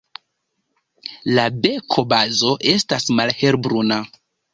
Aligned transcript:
La 1.39 1.43
bekobazo 1.65 2.55
estas 2.73 3.05
malhelbruna. 3.21 3.99